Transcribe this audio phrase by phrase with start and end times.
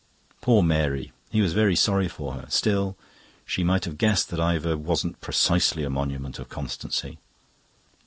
[0.41, 2.47] "Poor Mary!" He was very sorry for her.
[2.49, 2.97] Still,
[3.45, 7.19] she might have guessed that Ivor wasn't precisely a monument of constancy.